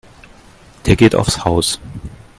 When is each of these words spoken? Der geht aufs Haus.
Der 0.87 0.95
geht 0.95 1.13
aufs 1.13 1.45
Haus. 1.45 1.79